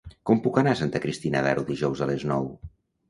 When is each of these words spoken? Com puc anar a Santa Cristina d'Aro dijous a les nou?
Com 0.27 0.39
puc 0.45 0.57
anar 0.61 0.71
a 0.77 0.79
Santa 0.79 1.01
Cristina 1.03 1.43
d'Aro 1.49 1.67
dijous 1.67 2.03
a 2.07 2.11
les 2.13 2.27
nou? 2.33 2.49